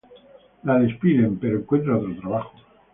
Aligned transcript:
La 0.63 0.79
despiden, 0.79 1.37
pero 1.37 1.57
encuentra 1.59 1.95
otro 1.95 2.15
trabajo. 2.19 2.53